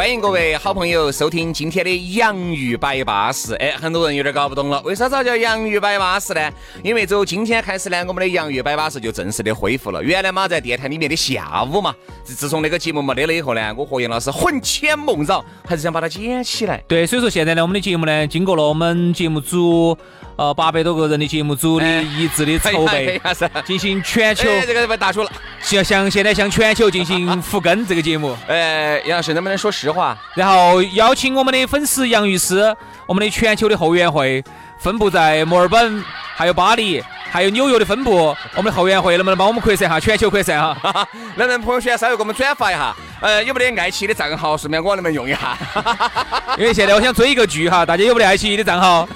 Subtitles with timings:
[0.00, 3.52] 欢迎各位好朋友收听今天的洋芋摆巴士。
[3.56, 6.50] 哎，很多人有点搞不懂了，为啥子叫洋芋摆巴士呢？
[6.82, 10.02] 因为从今天开始呢，我们的洋芋摆巴士就正式的恢复了。
[10.02, 16.82] 原来嘛，在电台里面的下午嘛，自自从那个节目没得了以后呢，我和杨老师魂牵梦绕，还是想把它捡起来。
[16.88, 19.94] 对，所以说现在呢，我们的节目呢，经过了我们节目组
[20.40, 23.20] 呃八百多个人的节目组的一致的筹备，
[23.66, 25.30] 进行全球哎，这个被打出了。
[25.60, 30.16] 向向现在向全球进行复更这个节目，呃， 杨老师能不能说实话？
[30.34, 32.74] 然后邀请我们的粉丝杨律师，
[33.04, 34.42] 我们的全球的后援会
[34.78, 36.02] 分布在墨尔本，
[36.34, 40.00] 还有巴黎，还有纽约的分部，我们的后援会能不能帮我们扩散哈？
[40.00, 41.06] 全球扩散哈？
[41.36, 42.96] 能不能朋友圈稍微给我们转发一下？
[43.20, 44.56] 呃，有没得爱奇艺的账号？
[44.56, 45.58] 顺便我能不能用一下？
[46.56, 49.06] 因为现在我想追一个剧哈，大家有没得爱奇艺的账号？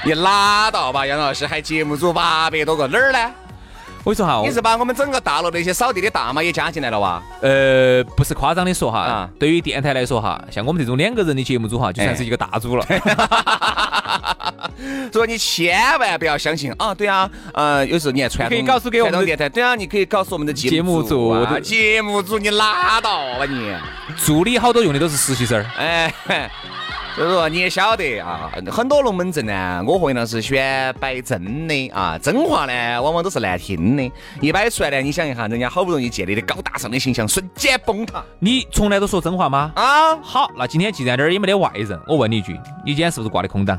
[0.04, 3.18] 你拉倒吧，杨老师，还节目组八百多个，哪儿呢？
[4.02, 7.22] 我跟你说哈，你是把我们整个大楼那些扫地的大妈也加进来了哇？
[7.42, 12.86] 呃，不是夸张的说哈，啊对于电台来说哈，像我们这种两个人的节目组哈，就算是一个大组了。
[15.12, 16.94] 所以你千万不要相信啊！
[16.94, 23.74] 对啊，呃，有时候你还传统可以告诉给我们电台，对啊，你可以告诉我们的节目组啊节目组节目组你拉倒吧你！
[24.16, 26.14] 助理好多用的都是实习生儿，哎，
[27.16, 39.72] 所以说你也晓得啊，很多龙门阵呢，我和杨老师选摆真的啊，真话呢往往都是难听的，一摆出来呢，你想一下，人家好不容易建立的高大上的形象瞬间崩塌你从来都说真话吗？
[39.74, 40.16] 啊！
[40.22, 42.52] 好，那今天既然这儿也没得外人，我问你一句，
[42.84, 43.78] 你今天是不是挂的空档？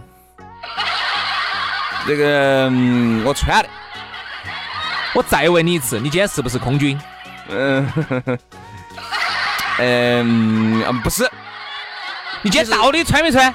[2.05, 3.69] 这个、嗯我穿的，
[5.13, 6.99] 我再问你一次，你今天是不是空军？
[7.49, 7.87] 嗯、
[9.79, 11.29] 嗯、嗯，不是，
[12.43, 13.47] 你今天到底穿没穿？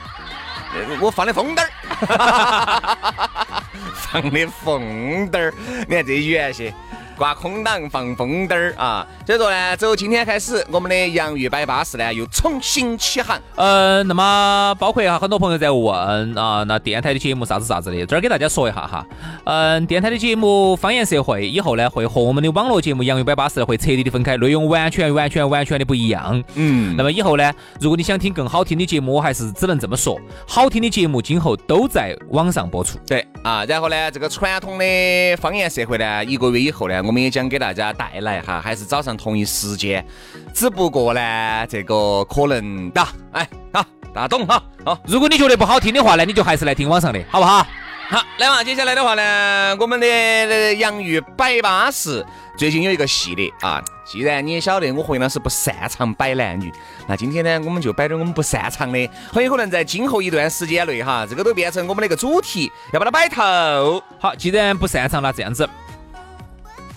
[0.74, 1.70] 呃我放的风灯儿，
[3.96, 5.54] 放的风灯儿，
[5.88, 6.72] 你看这远些。
[7.16, 13.40] 挂空挡放风灯儿啊，所以说呢，从今天开始，我们的洋芋摆巴士呢又重新起航。
[13.56, 19.06] 嗯，那么包括哈，很多朋友在问啊，那电台的节目啥子啥子的，这儿给大家说一下哈。
[19.44, 26.42] 嗯，电台的节目方言社会以后呢，会和我们的网络节目《洋芋摆巴士》会彻底的分开，内容完全完全完全的不一样。
[26.54, 32.98] 嗯那么以后呢，如果你想听更好听的节目，我还是只能这么说，好听的节目今后都在网上播出。
[33.06, 40.04] 对啊，然后呢，这个传统的方言社会呢，一个月以后呢，我们也将给大家带来哈，还是早上同一时间，
[40.52, 44.98] 只不过呢，这个可能的，哎好，大家懂哈，好。
[45.06, 47.64] 如果你觉得不好听的话呢，你就还是来听网上的，好不好？
[48.08, 52.24] 好，来嘛，接下来的话呢，我们的呃洋芋摆巴士
[52.56, 53.82] 最近有一个系列啊。
[54.04, 56.72] 既然你也晓得我和杨老师不擅长摆男女，
[57.08, 64.00] 那今天呢，我们就摆点我们不擅长的，很有可能在今后一段时间内哈，这个都变成我们的一个主题，要把它摆透。
[64.20, 65.68] 好，既然不擅长了，这样子，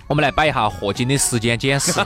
[0.06, 1.92] 我们来摆一下霍金的时间简史。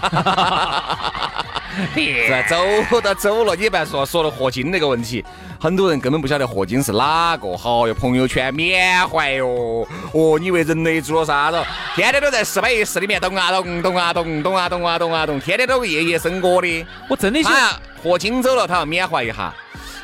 [1.96, 5.24] 是走都走了，你别说说了霍金那个问题，
[5.60, 7.58] 很多人根本不晓得霍金是哪个。
[7.58, 11.64] 好哟，朋友圈缅怀哟，哦，你以为人类做了啥子？
[11.96, 16.86] 天天都在四百一室里面咚啊咚咚啊咚咚啊咚啊咚啊咚，天天都夜夜笙歌的。
[17.08, 19.54] 我真的想，他霍金走了，他要缅怀一下。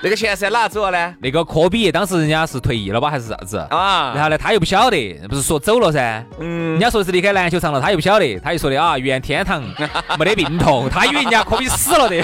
[0.01, 1.15] 那个钱是哪走了呢？
[1.21, 3.57] 那个科比当时人家是退役了吧，还是啥子？
[3.69, 6.23] 啊，然后呢，他又不晓得，不是说走了噻？
[6.39, 9.61] 嗯人家说是离开篮球场了，他又不晓得，他又说的啊，愿天堂
[10.17, 12.15] 没得病痛，他以为人家科比死了的。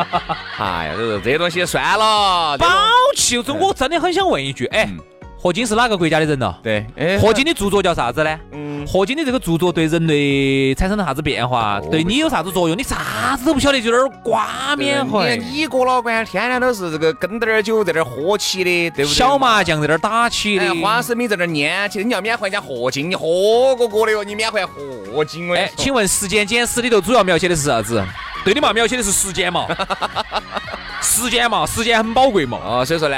[0.58, 2.56] 哎呀，这这些东西算了。
[2.58, 2.86] 这宝种
[3.16, 4.88] 气，我真的很想问一句，哎，
[5.42, 6.54] 霍金是哪个国家的人呢？
[6.62, 8.38] 对，哎霍金的著作叫啥子呢？
[8.52, 11.80] 嗯霍金的这个著作对人类产生了啥子变化？
[11.90, 12.76] 对你有啥子作用？
[12.76, 15.42] 你啥子都不晓得，就在那儿挂缅怀你。
[15.42, 19.14] 看你哥老倌天天都是这个跟点儿酒在那儿喝起的，对不对？
[19.14, 28.04] 小麻将在那儿打起的哎，，花生米在那儿拈起的，你要缅怀人家霍金，你喝过过的哟，你缅怀霍金哎，请问《时间简史》里头主要描写的是啥子？
[28.44, 29.66] 对的嘛，描写的是时间嘛，
[31.00, 32.58] 时间嘛，时间很宝贵嘛。
[32.64, 33.16] 哦，所以说呢，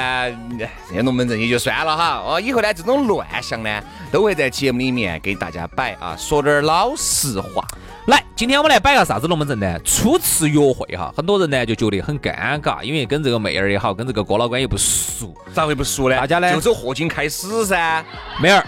[0.89, 2.23] 这些龙门阵也就算了哈。
[2.25, 7.67] 哦，以后呢，这种乱象呢，都会在节目里面给大家摆啊，说点儿老实话。
[8.07, 9.79] 来，今天我们来摆个啥子龙门阵呢？
[9.85, 15.35] 初次约会哈，很多人呢就觉得很尴尬，因为跟这个妹儿也好，跟这个哥老倌也不熟。
[15.53, 16.17] 咋会不熟呢？
[16.17, 18.05] 大家呢就走霍金开始噻，
[18.41, 18.65] 妹儿，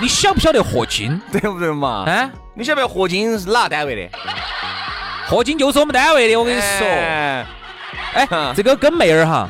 [0.00, 1.20] 你晓不晓得霍金？
[1.30, 2.04] 对不对嘛？
[2.06, 4.18] 啊，你晓不晓得霍金是哪个单位的？
[5.28, 6.86] 霍金就是我们单位的，我跟你说。
[6.86, 7.46] 哎
[8.14, 9.48] 哎，这个跟妹儿哈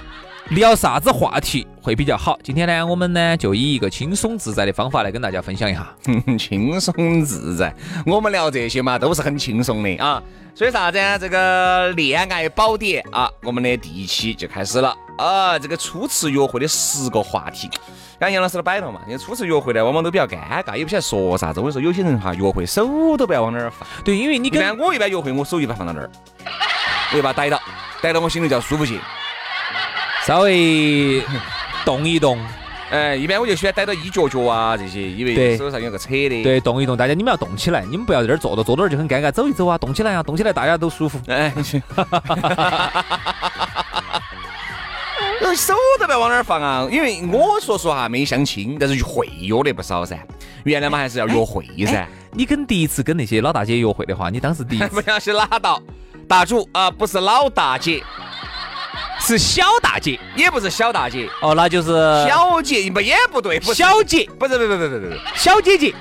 [0.51, 2.39] 聊啥子话题会比较好？
[2.43, 5.89] 今天呢，我们呢就以一个轻松自在的方法来跟大家分享一下。
[6.39, 7.75] 轻松自在，
[8.05, 10.23] 我们聊这些嘛都是很轻松的啊。
[10.55, 11.19] 所以啥子呢？
[11.19, 15.59] 这个恋爱宝典啊，我们的第一期就开始了啊。
[15.59, 17.69] 这个初次约会的十个话题，
[18.19, 19.01] 刚杨老师都摆了嘛。
[19.07, 21.61] 因为初次约会呢，往往都比较尴尬，也不晓得说啥子。
[21.61, 23.87] 我跟你说，有些人哈，约会手都不要往哪儿放。
[24.03, 26.11] 对，因为你跟我一般约会，我手一般放到那儿，
[27.13, 27.61] 我就把它逮到，
[28.01, 28.99] 逮到我心里叫舒服些。
[30.25, 31.23] 稍微
[31.85, 32.39] 动一动，
[32.91, 41.21] 哎，一般我就喜欢逮到一脚脚啊这些，因为手上有个扯的。，对，动一动，大家你们要动起来，你们不要在这儿坐着，坐那儿就很尴尬，走一走啊，动起来啊，动起来，大家都舒服。
[41.29, 41.53] 哎，
[45.57, 46.87] 手都不要往哪儿放啊！
[46.91, 50.19] 因为我说实话没相亲，但是会约的不少噻。
[50.65, 55.81] 原来嘛还是要约会噻，你跟第一次跟那些老大姐约会的话，你当时第一 不次要去拉倒。
[56.29, 58.03] 大主啊，不是老大姐，
[59.21, 61.93] 是小大姐也不是小大姐，哦，那就是
[62.29, 63.75] 小姐不也不对，不是。
[63.75, 65.07] 小姐，不是不是不是不是不。
[65.13, 65.95] 是，小姐姐，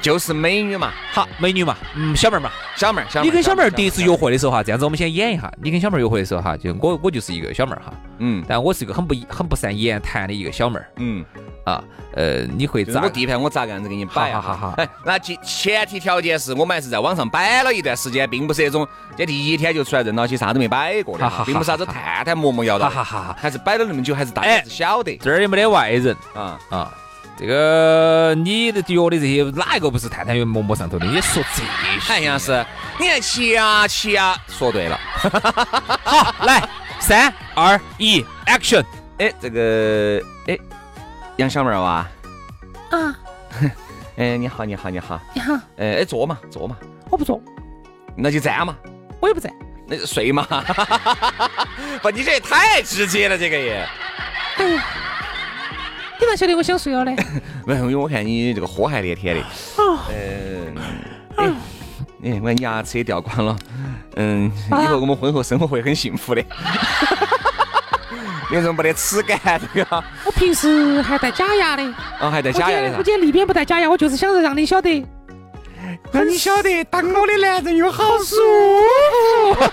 [0.00, 2.50] 就是美女嘛，好美女嘛，嗯，小妹儿嘛。
[2.76, 3.24] 小妹儿，小妹儿。
[3.24, 5.52] 你跟小妹儿第一次约会的时候哈，这样子我们先演一下。
[5.60, 11.24] 你跟小妹儿约会的时候哈，就我我就是一个小妹儿哈，嗯但我是一个很不很不善言谈的一个小妹儿嗯，
[11.64, 11.82] 啊。
[12.14, 13.10] 呃，你会咋就是我？
[13.10, 14.40] 地盘我咋个样子给你摆啊？
[14.40, 18.86] 好好好好哎，那前前提条件是我们还是在网上摆了一段时间，并不是那种
[19.16, 26.58] 这第一天就出来认到起啥都没摆过的并不是啥子探探陌陌摇的，哈哈哈哈还是摆了那么久，还是大家哎是晓得这儿也没得外人啊。
[26.70, 26.94] 啊。
[27.38, 31.06] 这个你的约的这些哪一个不是探探约陌陌上头的？
[31.06, 32.66] 你说这些，哎，杨老师，
[32.98, 34.98] 你看掐掐说对了，
[36.02, 36.68] 好，来，
[36.98, 38.84] 三二一，action！
[39.18, 40.58] 哎，这个哎，
[41.36, 42.06] 杨小妹儿哇，
[42.90, 43.14] 啊，
[44.18, 46.76] 哎，你好，你好，你好，你好，哎哎，坐嘛，坐嘛，
[47.08, 47.40] 我不坐，
[48.16, 48.76] 那就站嘛，
[49.20, 49.52] 我也不站。
[49.90, 50.46] 那就睡嘛。
[52.02, 53.88] 不，你这也太直接了，这个也。
[54.56, 54.84] 哎呀，
[56.20, 57.12] 你咋晓得我想睡了呢？
[57.66, 59.42] 没有，因为我看你这个喝还连天的。
[59.76, 60.74] 哦，嗯，
[61.36, 61.50] 哎，
[62.24, 63.56] 哎，我看牙齿也掉光了。
[64.16, 66.44] 嗯，以后我们婚后生活会很幸福的。
[68.50, 69.38] 有种没得齿感，
[69.74, 70.04] 这个。
[70.24, 71.82] 我平时还戴假牙的，
[72.18, 75.06] 哦，还戴假牙的我今天立边不戴假牙，我就是想让你晓得，
[76.10, 78.36] 让你晓得，当我的男人有好舒
[79.54, 79.64] 服。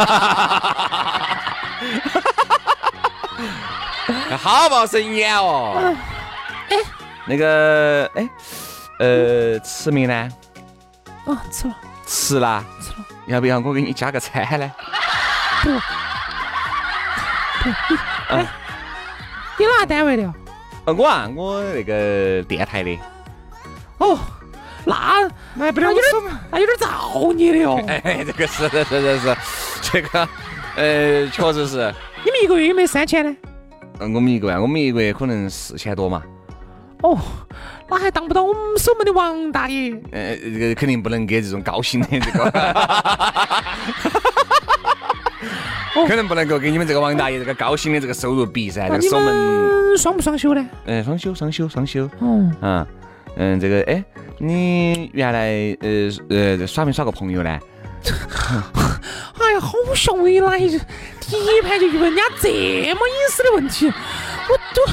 [4.37, 5.95] 好冒 生眼哦。
[7.25, 8.29] 哎，那个，哎，
[8.99, 10.29] 呃，吃没呢？
[11.25, 11.75] 哦，吃了，
[12.05, 12.63] 吃啦。
[12.79, 13.05] 吃了。
[13.27, 14.71] 要不要我给你加个餐呢？
[15.63, 15.69] 不，
[18.29, 18.45] 嗯
[19.57, 20.33] 你哪单位的哦？
[20.85, 22.99] 呃，我啊，我那个电台的。
[23.97, 24.19] 哦，
[24.85, 26.03] 那那不那有点
[26.51, 27.81] 那有点造孽的哟。
[27.87, 29.37] 哎，这个是是是是是，
[29.81, 30.29] 这个，
[30.75, 31.91] 呃，确实是。
[32.23, 33.35] 你们一个月有没有三千呢？
[33.99, 36.21] 嗯，我们一个月，我们一个月可能四千多嘛。
[37.01, 37.19] 哦，
[37.89, 39.91] 那还当不到我们守门的王大爷。
[40.11, 42.49] 呃，这个肯定不能给这种高薪的 这个，
[46.07, 48.87] 可能不能够给你们这个王大爷这个高薪的这个收入比噻。
[48.89, 50.65] 这个守门，们双不双休呢？
[50.85, 52.09] 嗯，双休，双休，双休。
[52.19, 52.87] 嗯，嗯
[53.37, 54.03] 嗯，这个，哎，
[54.39, 57.59] 你原来呃呃耍没耍过朋友呢？
[59.39, 60.69] 哎呀，好像为哪一
[61.19, 64.85] 第一盘就问人家这么隐私的问题，我都，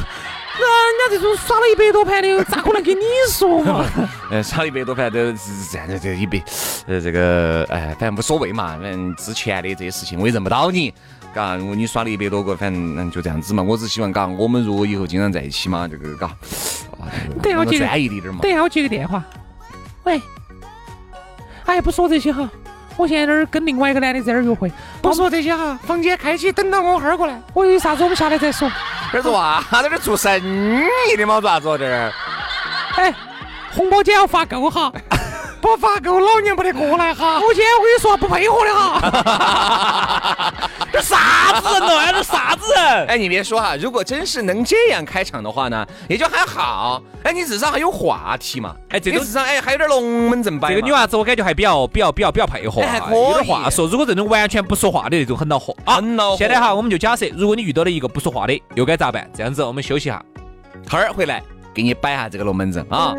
[0.64, 3.84] 那人家这种耍了一百多盘的，咋可能跟你说嘛？
[4.30, 6.40] 呃，耍了一百多盘都是这样的，这一百，
[6.86, 10.94] 呃，这个，哎，反正无所谓嘛，反正之前的这些事情我也认不到你，
[11.34, 13.62] 嘎，如果你耍了一百多个，反正嗯就这样子嘛。
[13.62, 16.30] 我只希望嘎，我们如果以后经常在一起嘛，这个嘎，
[17.42, 18.38] 等一下我接个专一一点嘛。
[18.42, 19.22] 等一下我接个电话，
[20.04, 20.20] 喂，
[21.66, 22.48] 哎，不说这些哈，
[22.96, 24.70] 我现在这儿跟另外一个男的在这儿约会，
[25.00, 27.40] 不说这些哈，房间开启，等到我哈儿过来。
[27.54, 28.70] 我有啥子我们下来再说。
[29.10, 29.82] 这儿做啥？
[29.82, 30.40] 在这儿做生
[31.10, 31.40] 意的嘛？
[31.40, 31.78] 做啥子哦？
[31.78, 32.12] 这儿
[32.96, 33.14] 哎，
[33.74, 34.92] 红包钱要发够哈，
[35.60, 37.40] 不发够，老娘不得过来哈。
[37.40, 39.00] 我今天我跟你说不配合的哈。
[41.52, 42.12] 这啥子人哦？
[42.12, 43.06] 这啥子人？
[43.06, 47.02] 哎，你别说哈，如果真是能这样开场的话呢，也就还好。
[47.22, 48.74] 哎，你至少还有话题嘛。
[48.88, 50.70] 哎这种你至少哎还有点龙门阵摆。
[50.70, 53.86] 这个女娃子我感觉还比较比较比较比较配合有点话说。
[53.86, 59.28] 如果这种完全不说话的那种很恼火啊很恼火现在哈，我们就假设，如果你遇到了一个不说话的，又该咋办？
[59.34, 60.22] 这样子，我们休息一下。
[60.88, 61.42] 哈儿回来
[61.74, 63.14] 给你摆下这个龙门阵啊。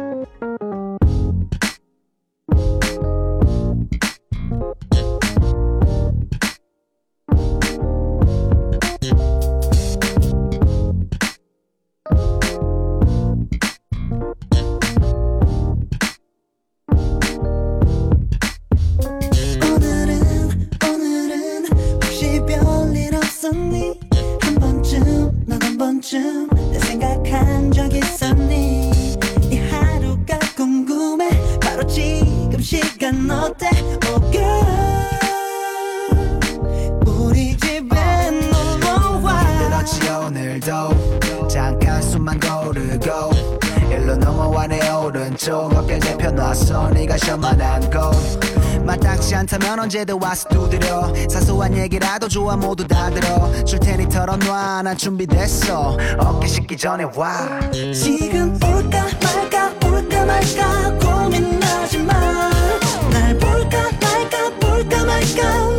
[25.83, 28.89] 번쯤 내 생각한 적 있었니?
[29.51, 31.29] 이 하루가 궁금해.
[31.59, 33.67] 바로 지금 시간 어때?
[34.07, 34.63] Oh girl.
[37.05, 38.31] 우리 집에
[38.79, 41.49] 놀러와 그렇지 오늘도.
[41.49, 43.31] 잠깐 숨만 고르고.
[43.91, 45.75] 일로 넘어와 내 오른쪽.
[45.75, 51.13] 어깨 대펴 네가 셔만한 곳 마땅치 않다면 언제든 와서 두드려.
[51.29, 53.63] 사소한 얘기라도 좋아 모두 다 들어.
[53.63, 54.81] 줄 테니 털어놔.
[54.83, 55.97] 난 준비됐어.
[56.19, 57.59] 어깨 식기 전에 와.
[57.71, 65.72] 지금 올까 말까 올까 말까 고민하지 마날 볼까 말까 볼까 말까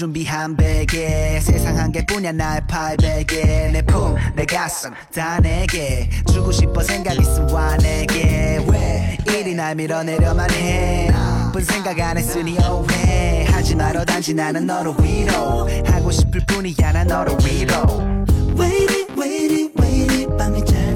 [0.00, 1.40] 준비한 베개.
[1.42, 3.70] 세상 한 개뿐이야 나의 팔베개.
[3.70, 6.08] 내 품 내 가슴 다 내게.
[6.32, 8.64] 주고 싶어 생각 있음 와 내게.
[8.66, 11.10] 왜 이리 날 밀어내려만 해?
[11.10, 13.44] 나쁜 생각 안 했으니 오해.
[13.50, 15.68] 하지 말어 단지 나는 너를 위로.
[15.84, 18.24] 하고 싶을 뿐이야 난 너를 위로.
[18.56, 20.89] 웨이리 웨이리 웨이리 밤이 짧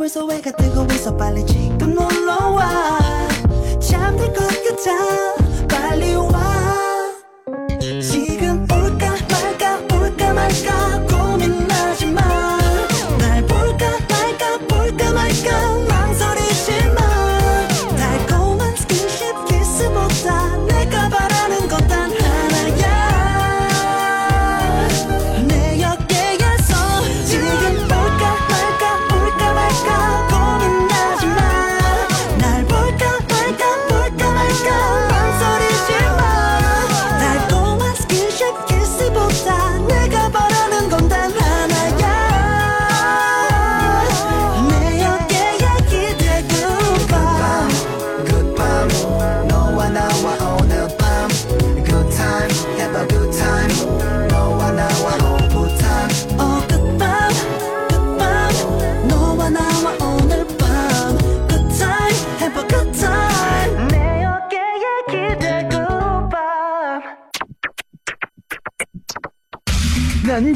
[0.00, 2.98] 벌써 왜가 뜨고 있어 빨리 지금 놀러와
[3.80, 5.19] 잠들 것 같아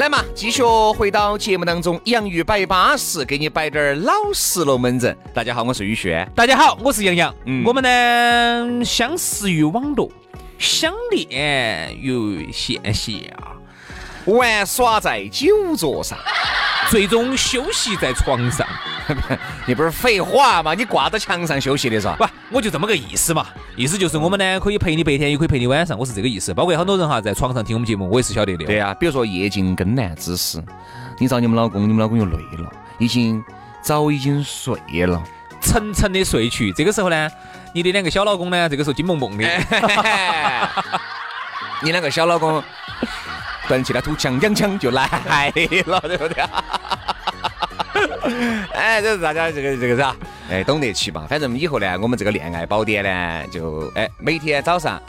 [0.00, 0.62] 来嘛，继续
[0.96, 5.14] 回到节目当中，洋芋摆巴适，给你摆点儿老实龙门阵。
[5.34, 6.26] 大家好，我是宇轩。
[6.34, 7.34] 大家好，我是杨洋。
[7.44, 10.10] 嗯我们呢相识于网络，
[10.58, 13.12] 相恋于线下，
[14.24, 16.18] 玩耍在酒桌上，
[16.88, 18.66] 最终休息在床上。
[19.66, 20.74] 你不是废话吗？
[20.74, 22.16] 你挂到墙上休息的是吧？
[22.18, 22.26] 不，
[22.56, 23.46] 我就这么个意思嘛。
[23.76, 26.52] 意思就是我们呢可以陪你白天，也可以陪你晚上，我是这个意思。
[26.54, 28.64] 包括很多人哈在床上听我们节目，我也是晓得的。
[28.64, 30.62] 对呀、比如说夜静更难之时，
[31.18, 33.42] 你找你们老公，你们老公又累了，已经
[33.82, 35.22] 早已经睡了。
[35.62, 37.28] 沉沉的睡去，这个时候呢，
[37.74, 39.44] 你的两个小老公呢，这个时候金蹦蹦的，
[41.82, 42.62] 你两个小老公
[43.68, 45.04] 端起来土枪两枪就来
[45.86, 46.42] 了，对不对？
[48.90, 50.16] 哎，这是大家这个这个啥？
[50.50, 51.24] 哎，懂得起吧？
[51.30, 55.00] 反正以后呢，我们这个恋爱宝典呢，就哎每天早上。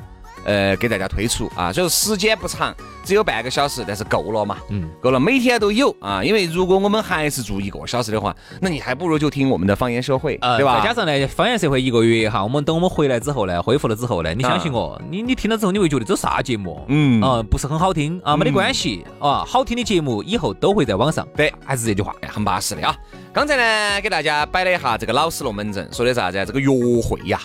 [0.44, 6.24] 呃，给大家推出啊，所以说时间不长，只有半个小时，但是够了嘛，嗯，够了，每天都有啊。
[6.24, 10.80] 因为如果我们还是做一个小时的话，那你还不如就听我们的方言社会，呃，对吧？
[10.80, 16.84] 再加上呢，方言社会一个月哈，我们等我们回来之后呢，恢复了之后呢，你相信我，你你听了之后你会觉得这啥节目？
[16.88, 21.28] 嗯啊，不是很好听啊，没得关系啊，好听的节目以后都会在网上。
[21.36, 22.96] 对，还是这句话，哎很巴适的啊。
[23.34, 26.46] 刚才呢，给大家摆了一下这个老实龙门阵，说的啥子啊？
[26.46, 26.70] 这个约
[27.02, 27.40] 会呀，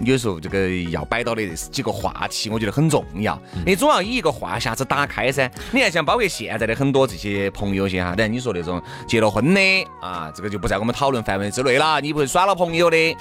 [0.00, 3.40] 有时候这个要摆到的这几个话题，我觉得很重要。
[3.64, 5.48] 你总要以一个话匣子打开噻。
[5.70, 9.60] 你看，像包括现在的很多这些朋友些哈，等你说那种结了婚的
[10.00, 12.00] 啊，这个就不在我们讨论范围之内了。
[12.00, 13.16] 你不会耍了朋友的，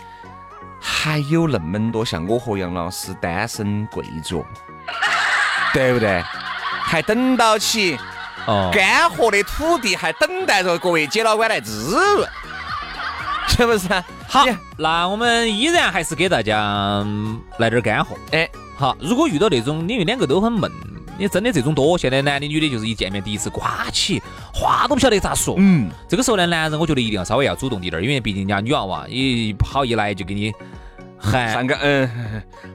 [0.80, 4.44] 还有那么多像我和杨老师单身贵族，
[5.74, 6.24] 对不对？
[6.84, 7.98] 还等到起
[8.48, 12.28] 哦，干涸的土地，还等待着各位姐老倌来滋润，
[13.48, 13.88] 是不是？
[14.32, 14.46] 好，
[14.78, 18.16] 那我们依然还是给大家嗯来点干货。
[18.32, 20.72] 哎，好，如果遇到那种你们两个都很闷，
[21.20, 24.24] 你真的这种多，现在男的女的就是一见面第一次刮起，
[24.54, 25.56] 话都不晓得咋说。
[25.58, 30.50] 嗯，这个时候呢，男人我觉得一定要稍微要主动一点儿，因为毕竟人家女娃娃一好一来就给你
[31.22, 32.10] 喊上个嗯，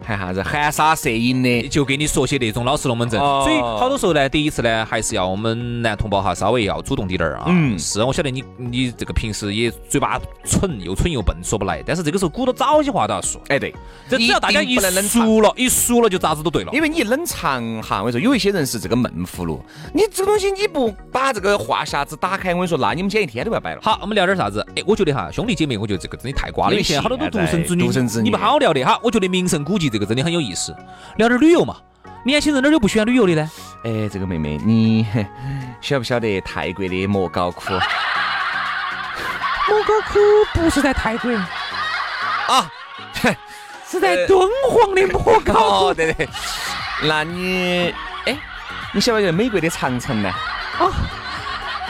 [0.04, 7.46] 喊啥子含沙射影的，就给你说些那种老实龙门阵，哦所以好多时候呢，第一次呢，还是要我们男同胞哈稍微要主动滴点儿啊。
[7.48, 13.40] 嗯是我晓得你你这个平时也嘴巴蠢，又蠢又笨，说不来，但是这个时候鼓捣早些话都要说。
[13.48, 13.74] 哎对，
[14.08, 15.04] 这只要大家一定不能冷。
[15.06, 16.70] 熟了，一熟了就咋子都对了。
[16.72, 19.60] 因为你冷藏哈，我跟你说，有一些人是这个闷葫芦，
[19.94, 23.80] 你这个东西你不把这个话匣子打开，我跟你说，那你们今天一天都不要摆了。
[23.82, 24.64] 好，我们聊点啥子？
[24.76, 26.72] 哎，我觉得哈，兄弟姐妹，我觉得这个真的太瓜了。
[26.72, 28.98] 因为现在好多都独生子女，独生子女好聊的哈。
[29.02, 30.74] 我觉得名胜古迹这个真的很有意思，
[31.16, 31.76] 聊点旅游嘛。
[32.24, 33.50] 年轻人哪儿有不喜欢旅游的呢？
[33.84, 35.06] 哎，这个妹妹，你
[35.80, 37.72] 晓不晓得泰国的莫高窟
[39.68, 40.18] 莫高窟
[40.54, 42.70] 不是在泰国，啊？
[43.88, 45.94] 是在敦煌的莫高窟 哦，。
[45.94, 46.28] 对对，
[47.04, 48.36] 那你哎，
[48.92, 50.32] 你晓不晓得美国的长城呢？
[50.80, 50.92] 哦，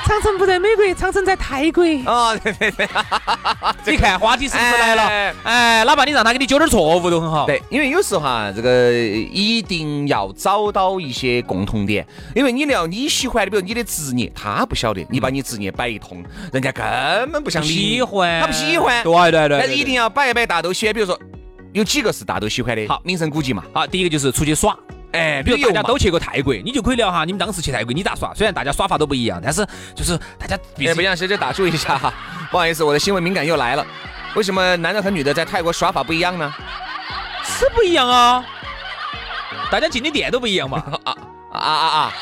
[0.07, 1.83] 长城不在美国，长城在泰国。
[2.07, 2.89] 哦，对对对，
[3.93, 5.03] 你看话题是不是来了。
[5.03, 5.35] 哎？
[5.43, 7.45] 哎，哪怕你让他给你纠点错误都很好。
[7.47, 16.85] 对，因为有时候哈，这个一定要找到一些共同点，因为你聊你喜欢的，比如你的职业，他不晓得，你把你职业摆一通，人家根
[17.33, 17.73] 本不想理你。
[17.75, 21.19] 喜欢，他不喜欢，对对对，但是一定要摆一摆大家都喜欢，比如说
[21.73, 23.01] 有几个是大家都喜欢的，好。
[23.03, 23.85] 名胜古迹嘛，好。
[23.85, 24.79] 第一个就是出去耍，
[25.17, 28.35] 哎，比如大家都去过泰国，你就可以聊哈，你们当时去泰国你咋耍？
[28.35, 32.13] 虽然大家耍法都不一样，但是就是大家毕哎，不竟杨小姐打住一下哈，
[32.51, 33.87] 不好意思，我的新闻敏感又来了。
[34.35, 36.53] 为什么男的和女的在泰国耍法不一样呢？
[37.43, 38.45] 是不一样啊，
[39.71, 40.83] 大家进的店都不一样嘛。
[41.05, 41.17] 啊
[41.53, 42.13] 啊啊啊！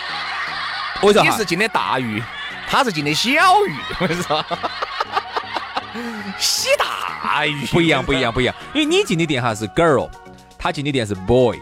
[1.00, 2.22] 我说你是进的大鱼，
[2.68, 3.30] 他是进的小
[3.66, 4.44] 鱼，我跟你说，
[6.38, 8.32] 洗大鱼不一样，不一样，。
[8.32, 10.08] 不一样，因为你进的店哈是 girl，
[10.56, 11.58] 他进的店是 boy。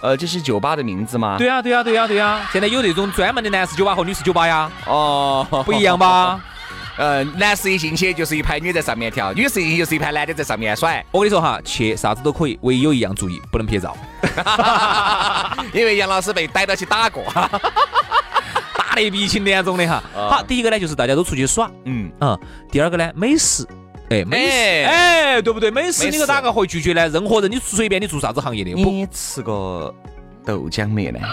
[0.00, 1.36] 呃，这是酒吧的名字吗？。
[1.38, 2.48] 对呀，对呀，对呀，对呀。
[2.52, 5.98] 现在有这种专门的男士酒吧和女士酒吧呀，哦，不一样？
[5.98, 6.40] 吧？
[6.98, 13.96] 呃，男士一进去就是一排女在上面跳，女士一进去就是一排男的在上面甩，我跟你说哈，去啥子都可以，唯一有一样注意，不能拍照，
[15.72, 17.22] 因为杨老师被逮到去打过。
[18.76, 20.02] 打得鼻青脸肿的哈。
[20.12, 22.36] 好，第一个呢就是大家都出去耍，嗯，嗯，
[22.70, 23.64] 第二个呢美食。
[24.10, 25.70] 哎，美食，哎哎，对不对？
[25.70, 27.08] 美食你可咋个会拒绝呢？
[27.08, 29.94] 任何人，你随便你做啥子行业的，不，你吃过
[30.44, 31.20] 豆浆没呢？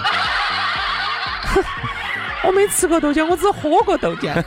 [2.43, 4.43] 我没吃过豆浆，我只喝过豆浆。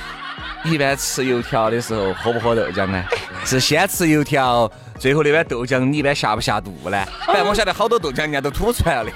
[0.62, 3.02] 一般吃油条的时候喝不喝豆浆呢？
[3.46, 7.02] 是先吃油条，最后那碗豆浆你一般下不下肚呢？
[7.26, 9.12] 反 正我晓得好多豆浆人家都吐出来了的。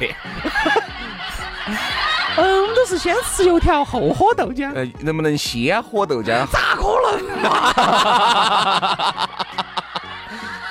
[2.95, 4.73] 是先吃油条后喝豆浆。
[4.75, 6.47] 呃，能不能先喝豆浆？
[6.47, 7.73] 咋可能嘛？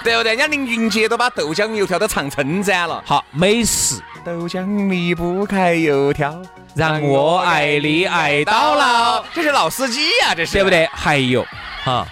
[0.04, 0.32] 对不对？
[0.32, 3.02] 人家林俊杰都把豆浆油条都唱称赞了。
[3.06, 6.42] 好，美食豆浆离不开油条，
[6.76, 10.70] 让我爱你爱到老，这是老司机呀、这是对不？
[10.70, 10.86] 对？
[10.94, 11.46] 还有
[11.84, 12.08] 哈，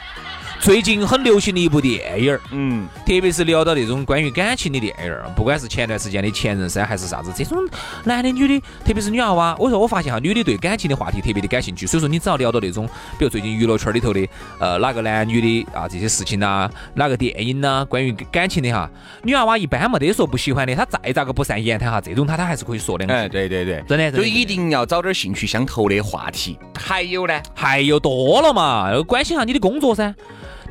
[0.62, 7.58] 最近很流行的一部电影儿，嗯，特别是聊到那种关于感情的电影儿，不管是前段时间的《前任三》还是啥子，这种
[8.04, 12.86] 男的女的，特别是女娃娃，我说我发现哈，女的对感情的话题特别的感兴趣，所以说你只要聊到那种，
[13.18, 14.24] 比如最近娱乐圈里头的
[14.60, 18.88] 呃哪个男女的啊这些事情呐、哪个电影呐、关于感情的哈，
[19.24, 23.14] 女娃娃一般没得说不喜欢的，她再咋个不善言谈哈，这种她她还是可以说两句。
[23.16, 26.56] 哎，对对对，真的真的就一定要找点兴趣相投的话题。
[26.80, 30.14] 还有呢，还有多了嘛，关心下你的工作噻。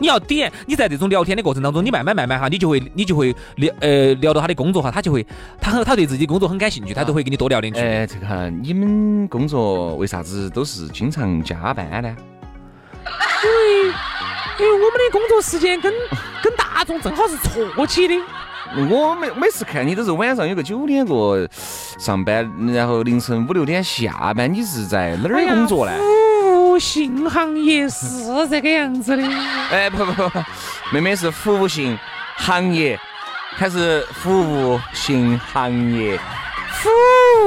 [0.00, 5.24] 你要点，你在这种聊天的过程当中，你慢慢慢慢哈，你就会你就会聊呃聊到他的工作哈，他就会
[5.60, 7.78] 他很他对自己工作很感兴趣，他都会跟你多聊两句。
[7.78, 12.16] 哎，这个你们工作为啥子都是经常加班呢？
[13.44, 13.94] 因为
[14.58, 15.92] 因为我们的工作时间跟
[16.42, 18.14] 跟大众正好是错起的。
[18.88, 21.36] 我每每次看你都是晚上有个九点过
[21.98, 25.92] 上班，然后凌晨五六点下班，你是在哪儿工作呢？
[26.80, 29.22] 性行业是这个样子的。
[29.70, 30.44] 哎，不不不，
[30.90, 31.96] 妹妹是服务性
[32.36, 32.98] 行业
[33.56, 36.18] 还是服务性行业？
[36.72, 36.88] 服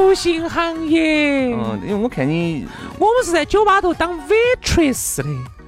[0.06, 2.68] 务性行业，嗯，因为我看你，
[3.00, 5.26] 我们是在酒吧头当 waitress 的。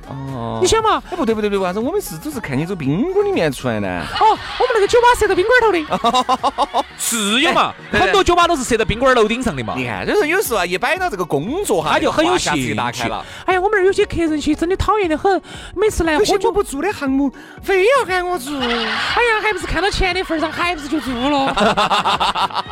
[0.08, 3.88] 哦你想嘛，哎，不对不对不对，为啥子我们是都是看你走宾馆里面出来呢？
[4.20, 7.74] 哦，我们那个酒吧设在宾馆头的， 是有嘛？
[7.92, 9.74] 很多酒吧都是设在宾馆楼顶上的嘛。
[9.76, 13.26] 你看，就是有时候啊，一摆到这个工作哈，他就很有兴趣打开了。
[13.46, 15.42] 哎呀，我们那儿有些客人去真的讨厌的很，
[15.76, 18.58] 每次来喝酒不做的项目，非要喊我做。
[18.62, 22.66] 哎呀，还不是看到钱的份儿上，还不是就做了。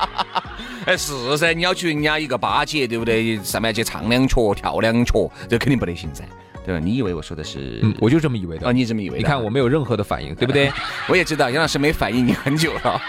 [0.86, 3.41] 哎，是噻，你要去人家一个巴结，对不对？
[3.43, 5.13] 上面去唱两曲、跳两曲，
[5.50, 6.24] 这肯定不得行噻，
[6.65, 6.82] 对吧？
[6.84, 7.80] 你以为我说的是？
[7.84, 8.67] 嗯，我就这么以为的。
[8.67, 9.17] 哦，你这么以为的？
[9.17, 10.71] 你看我没有任何的反应，对不对？
[11.08, 13.02] 我也知道杨老师没反应你很久了。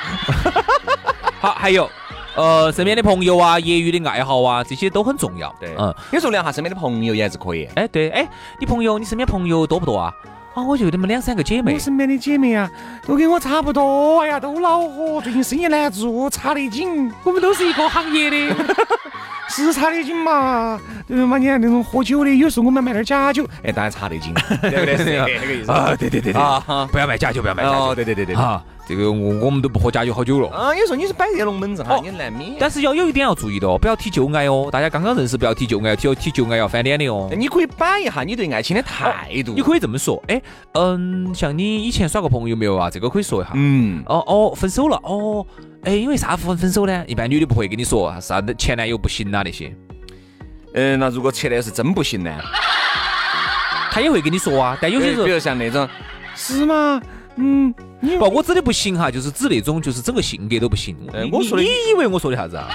[1.41, 1.91] 好，还有，
[2.35, 5.55] 呃，身边的朋友啊，业余的爱好啊，这些都很重要。
[5.61, 7.69] 对，嗯嗯，，有时候聊下身边的朋友也还是可以。
[7.75, 8.27] 哎，对，哎，
[8.59, 10.13] 你朋友，你身边朋友多不多啊？
[10.55, 11.75] 啊，我就那么两三个姐妹。
[11.75, 12.71] 我身边的姐妹啊，
[13.07, 17.13] 都跟我差不多，哎呀，都恼火，最近生意难做，差得紧。
[17.25, 18.37] 我们都是一个行业的，
[19.49, 21.39] 是差得紧嘛，对嘛？
[21.39, 24.97] 你看那种喝酒的，有时候我们买点假酒，哎，当然差得紧， 对不对？
[24.97, 26.89] 是这个意思啊，对对对对，啊哈。
[26.91, 27.95] 不要买假酒，不要买假哦，酒。
[27.97, 28.35] 对对对对。
[28.35, 30.49] 啊，这个我我们都不喝假酒好久了。
[30.51, 32.55] 啊，有时候你是摆热龙门阵哈哦，你难免。
[32.59, 34.69] 但是要有一点要注意的哦，不要提旧爱哦。
[34.71, 37.31] 大家刚刚认识，不要提旧爱，提提旧爱要翻脸的哦。
[37.37, 39.55] 你可以摆一下你对爱情的态度。
[39.55, 40.41] 你可以这么说，哎，
[40.73, 42.91] 嗯，像你以前耍过朋友没有啊？
[42.91, 43.53] 这个可以说一下。
[43.55, 45.47] 嗯，哦哦，分手了哦，
[45.85, 47.05] 哎，因为啥分分手呢？
[47.07, 49.75] 一般女的不会跟你说啥的前男友不行啊那些，
[50.75, 52.31] 嗯，那如果前男友是真不行呢？
[53.91, 54.77] 他也会跟你说啊。
[54.81, 55.89] 但有些时候比如像那种，
[56.35, 57.01] 是吗？
[57.37, 60.97] 嗯，你不，我指的不行哈，就是指那种就是整个性格都不行。
[61.01, 62.69] 你你呃我说的你以为我说的啥子啊？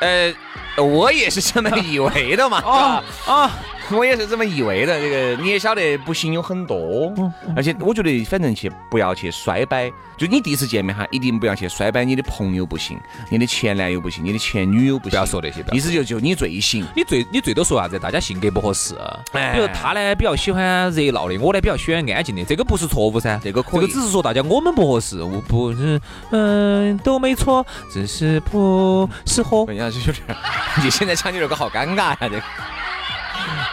[0.00, 0.34] 呃，
[0.82, 2.58] 我也是这么以为的嘛。
[2.58, 3.50] 啊啊，
[3.92, 4.98] 我也是这么以为的。
[4.98, 7.12] 这个你也晓得，不行有很多，
[7.54, 12.98] 而且我觉得反正去不要去衰摆，就你第一次见面哈，一定不要去衰摆你的朋友不行，
[13.30, 16.86] 你的前男友不行，你的前女友不行，不要说那些意思就就你最行。
[16.96, 17.98] 你最你最多说啥子？
[17.98, 18.94] 大家性格不合适。
[19.32, 29.66] 哎比如他呢比较喜欢热闹的，我呢比较喜欢安静的，这个不是错误噻，这个可以这个只是说大家我们不合适，我不是嗯都没错，只是不适合。
[29.66, 29.72] 就
[30.82, 32.42] 你现在讲起这个好尴尬呀，这个。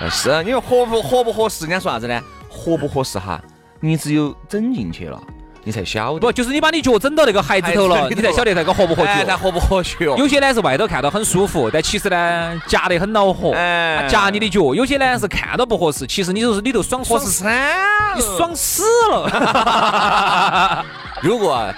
[0.01, 2.19] 呃是啊，因为合不合不合适，人家说啥子呢？
[2.49, 3.39] 合不合适哈，
[3.79, 5.21] 你只有整进去了，
[5.63, 6.19] 你才晓得。
[6.19, 9.37] 不，就是你把你脚整到那个鞋子头了，头你才晓得那个合不合哎，才。
[9.37, 10.17] 合不合脚？
[10.17, 14.73] 有些呢是外头看到很舒服，但其实呢夹得很恼火，哎夹你的脚。
[14.73, 20.83] 有些呢是看到不合适，其实你就是里头爽爽合适，噻，你爽死了，
[21.21, 21.71] 如果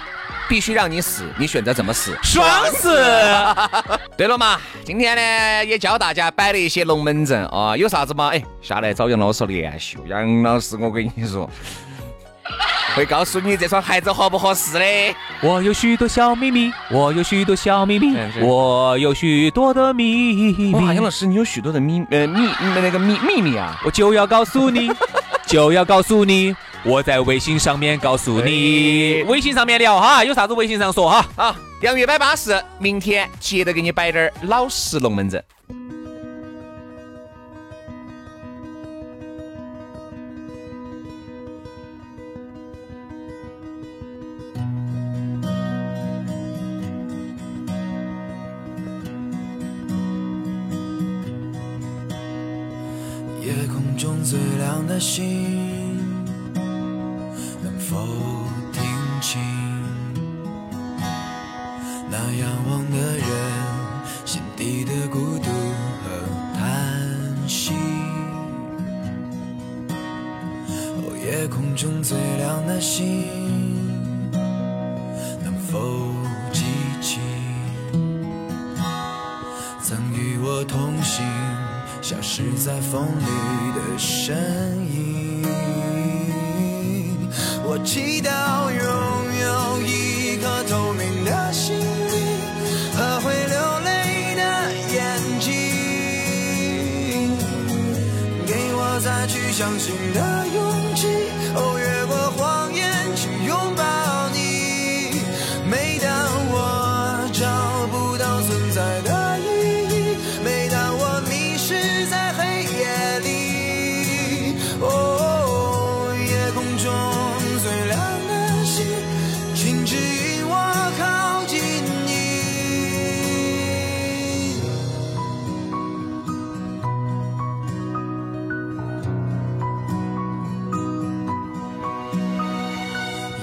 [0.48, 2.16] 必须让你死，你选择怎么死？
[2.22, 3.02] 爽死！
[4.16, 8.28] 对了嘛，今天呢也教大家摆了一些龙门阵啊，有啥子嘛？
[8.28, 10.00] 哎，下来找杨老师联系哦。
[10.06, 11.48] 杨老师，我跟你说，
[12.94, 14.84] 会告诉你这双鞋子合不合适的。
[15.40, 23.80] 我有许多小秘密，我有许多小秘密我有许多的秘哇，杨老，师，你有许多的秘呃秘那个秘秘密啊。
[23.84, 24.90] 我就要告诉你，
[25.46, 26.54] 就要告诉你，
[26.86, 31.26] 我在微信上面告诉你，微信上面聊哈，有啥子微信上说哈。
[31.34, 35.42] 好，洋芋摆巴士，明天接着给你摆点儿老实龙门阵。
[53.40, 55.53] 夜空中最亮的星，
[82.04, 83.24] 消失在风里
[83.74, 84.36] 的身
[84.92, 85.42] 影。
[87.64, 89.03] 我祈祷拥有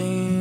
[0.00, 0.39] 亮